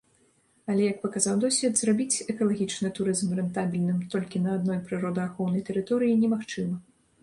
Але, 0.69 0.87
як 0.91 0.97
паказаў 1.03 1.35
досвед, 1.43 1.73
зрабіць 1.81 2.21
экалагічны 2.35 2.93
турызм 3.01 3.39
рэнтабельным 3.43 4.03
толькі 4.17 4.45
на 4.49 4.59
адной 4.61 4.85
прыродаахоўнай 4.89 5.61
тэрыторыі 5.71 6.23
немагчыма. 6.25 6.87